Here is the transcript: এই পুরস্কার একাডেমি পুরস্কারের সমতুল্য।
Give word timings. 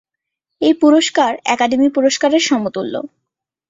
এই 0.61 0.73
পুরস্কার 0.73 1.31
একাডেমি 1.45 1.87
পুরস্কারের 1.89 2.43
সমতুল্য। 2.49 2.93